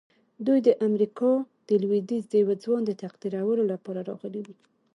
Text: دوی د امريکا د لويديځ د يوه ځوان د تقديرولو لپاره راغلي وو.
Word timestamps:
دوی 0.45 0.59
د 0.67 0.69
امريکا 0.87 1.31
د 1.67 1.69
لويديځ 1.83 2.23
د 2.29 2.33
يوه 2.43 2.55
ځوان 2.63 2.81
د 2.85 2.91
تقديرولو 3.03 3.63
لپاره 3.71 3.99
راغلي 4.09 4.41
وو. 4.43 4.55